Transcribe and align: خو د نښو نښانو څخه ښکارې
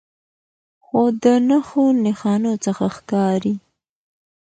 خو 0.85 1.01
د 1.23 1.25
نښو 1.47 1.85
نښانو 2.03 2.53
څخه 2.65 2.85
ښکارې 2.95 3.53